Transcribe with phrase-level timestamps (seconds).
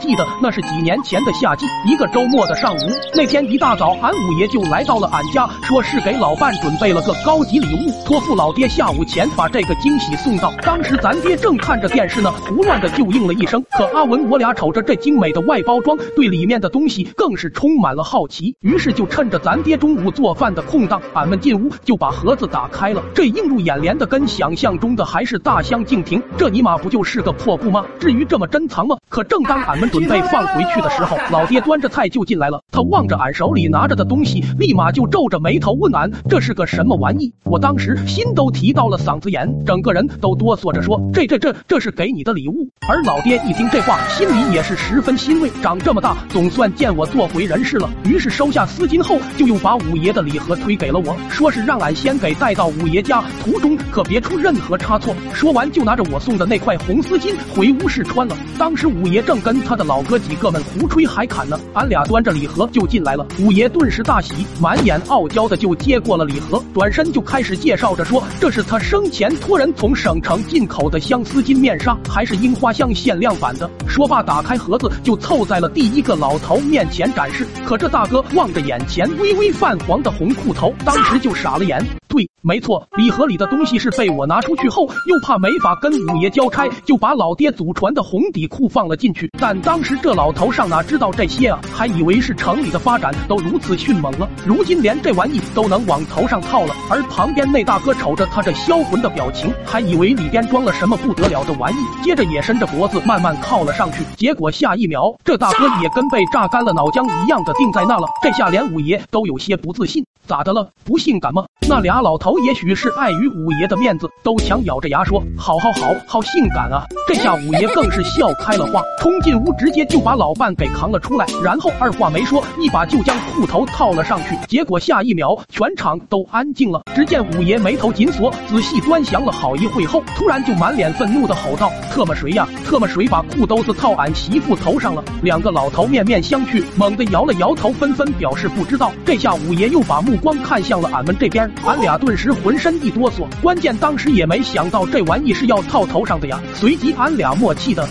[0.00, 2.78] 记得那是几年前的夏季，一个周末的上午。
[3.14, 10.50] 那天一大早，俺五爷就来到了俺家，说是给老伴准备了个高级礼物，托付老爹下午前把这个惊喜送到。
[10.62, 13.62] 当时咱爹正看着电视呢，胡乱的就应了一声。
[13.72, 18.56] 可阿文我俩瞅着这精美的外包装，对里面的东西更是充满了好奇。
[18.60, 23.02] 于是就趁着咱爹中午做饭的空档，俺们进屋就把盒子打开了。
[23.14, 26.22] 这映入眼帘的跟想象中的还是大相径庭。
[26.38, 27.84] 这尼玛不就是个破布吗？
[27.98, 28.96] 至于这么珍藏吗？
[29.10, 32.62] 可正当俺们准备放回去的时候， 老爹端着菜就进来了。
[32.70, 37.32] 他望着俺手里拿着的东西，立马就皱着眉头问俺这是个什么玩意。
[37.44, 42.68] 我当时心都提到了嗓子眼，整个人都哆嗦着说这这这这是给你的礼物。
[42.88, 47.88] 而老爹一听这话，心里也是十分欣慰，长这么大总算见我做回人事了。
[48.04, 55.14] 于是收下丝巾后，就又把五爷的礼盒推给了我，说是让俺先给带到五爷家，途中可别出任何差错。
[55.32, 58.36] 说完就拿着我送的那块红丝巾回屋试穿了。
[58.58, 63.26] 当时五爷正跟他的老哥几个们胡吹海侃呢，俺俩端着礼盒就进来了。
[63.38, 73.70] 五爷顿时大喜，满眼傲娇的就接过了礼盒，转身就开始介绍着说，这是他生前托人从省城进口的相思金面纱，还是樱花香限量版的。
[73.88, 77.46] 说罢，打开盒子就凑在了第一个老头面前展示。
[77.64, 81.82] 可这大哥望着眼前微微泛黄的红裤头，当时就傻了眼。
[82.06, 89.30] 对，没错，礼盒里的东西是被我拿出去后，又怕没法跟五爷交差，就把老爹祖传的红底裤放了进去。
[89.38, 96.74] 但当时这老头上哪知道这些啊，还以为是城里的发展都如此迅猛了，如今连这玩意都能往头上套了。
[96.88, 104.02] 而旁边那大哥瞅着他这销魂的表情，还以为里边装了什么不得了的玩意，接着也伸着脖子慢慢靠了上去。
[104.16, 108.08] 结果下一秒，这大哥也跟被榨干了脑浆一样的定在那了。
[108.22, 110.68] 这下连五爷都有些不自信，咋的了？
[110.84, 111.44] 不性感吗？
[111.68, 124.36] 那俩老头也许是碍于五爷的面子，都强咬着牙说：“好好好，好性感啊！”这下五爷更是笑开了花，冲进屋直接就把老伴给扛了出来，然后二话没说，一把就将裤头套了上去。
[124.48, 126.82] 结果下一秒，全场都安静了。
[126.94, 132.48] 只见五爷眉头紧锁，仔细端详了好一会后，突然就满脸愤怒的吼道：“特么谁呀？
[132.64, 138.92] 特么谁把裤兜子套俺媳妇头上了？”两个老头面面相觑，猛地摇了摇头，纷纷表示不知道。
[139.04, 143.28] 这下五爷又把目光看向了俺们这边，俺俩顿时浑身一哆嗦。
[143.40, 146.40] 关键当时也没想到这玩意是要套头上的呀。
[146.52, 147.88] 随即俺俩默契的。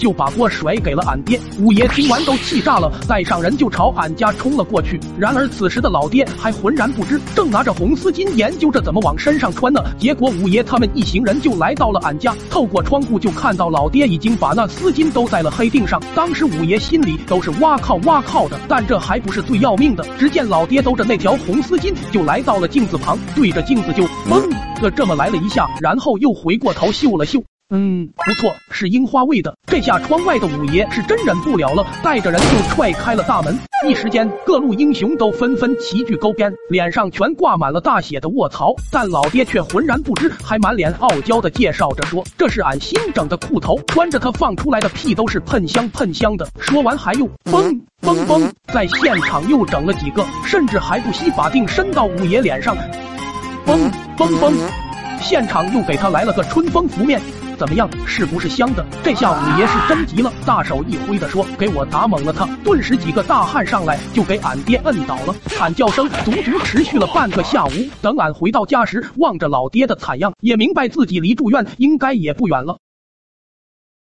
[0.00, 1.38] 就把锅甩给了俺爹。
[1.60, 4.98] 五爷听完都气炸了，带上人就朝俺家冲了过去。
[5.18, 9.80] 然而此时的老爹还浑然不知，正拿着红丝巾研究着怎么往身上穿呢。
[9.98, 16.02] 结果五爷他们一行人就来到了俺家，透过窗户就看到老爹已经把那丝巾都在了黑腚上。
[16.14, 20.02] 当时五爷心里都是哇靠哇靠的，但这还不是最要命的。
[20.18, 24.42] 只见老爹兜着那条红丝巾就来到了镜子旁，对着镜子就嘣
[24.80, 27.42] 的这么来了一下，然后又回过头嗅了嗅。
[27.72, 29.56] 嗯，不错，是樱花味的。
[29.66, 33.56] 这下窗外的五爷是真忍不了了，带着人就踹开了大门。
[33.86, 38.74] 一时间，各路英雄都纷纷齐聚沟边，脸上全挂满了大写的卧槽。
[38.90, 52.76] 但老爹却浑然不知，还满脸傲娇的介绍着说：“这是俺新整的裤头，穿着它放出来的屁都是喷香喷香的。”说完还又嘣嘣嘣，在现场又整了几个，甚至还不惜把腚伸到五爷脸上，
[53.64, 53.78] 嘣
[54.18, 54.52] 嘣嘣，
[55.20, 57.20] 现场又给他来了个春风拂面。
[57.60, 58.82] 怎么样，是不是香的？
[59.04, 67.70] 这下五爷是真急了，大手一挥的说：“给我打懵了他！”顿时几个大汉上来就给俺爹摁倒了，惨叫声足足持续了半个下午。
[68.00, 72.78] 等俺回到家时，望着老爹的惨样，也明白自己离住院应该也不远了。